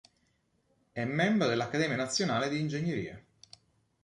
È 0.93 1.05
membro 1.05 1.47
dell'accademia 1.47 1.95
nazionale 1.95 2.49
di 2.49 2.59
ingegneria. 2.59 3.23